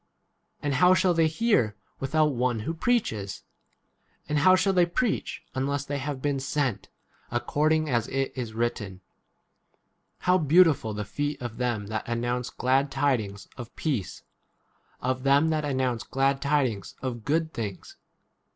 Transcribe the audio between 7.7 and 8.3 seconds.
as